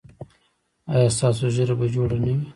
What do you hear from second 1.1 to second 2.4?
ستاسو ږیره به جوړه نه